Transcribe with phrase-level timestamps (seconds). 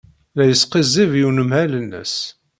[0.35, 2.15] La yesqizzib i unemhal-nnes.